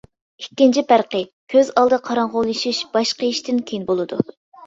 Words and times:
ئىككىنچى 0.43 0.83
پەرقى: 0.91 1.19
كۆز 1.53 1.69
ئالدى 1.81 1.99
قاراڭغۇلىشىش 2.09 2.81
باش 2.97 3.13
قېيىشتىن 3.21 3.63
كېيىن 3.69 3.87
بولىدۇ. 3.93 4.19